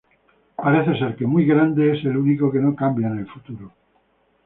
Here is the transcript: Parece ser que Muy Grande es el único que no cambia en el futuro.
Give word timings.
Parece 0.63 0.97
ser 0.99 1.15
que 1.15 1.27
Muy 1.27 1.45
Grande 1.45 1.93
es 1.95 2.03
el 2.05 2.17
único 2.17 2.51
que 2.51 2.57
no 2.57 2.75
cambia 2.75 3.05
en 3.05 3.19
el 3.19 3.27
futuro. 3.27 3.71